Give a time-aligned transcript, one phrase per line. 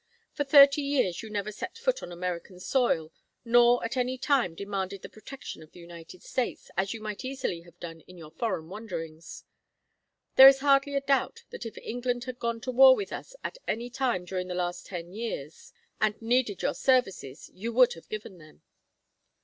[0.33, 3.11] For thirty years you never set foot on American soil,
[3.45, 7.61] nor at any time demanded the protection of the United States, as you might easily
[7.61, 9.43] have done in your foreign wanderings.
[10.37, 13.59] There is hardly a doubt that if England had gone to war with us at
[13.67, 15.71] any time during the last ten years
[16.01, 18.63] and needed your services you would have given them.